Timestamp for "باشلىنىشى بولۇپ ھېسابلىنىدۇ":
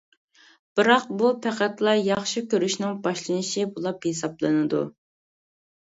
3.05-4.85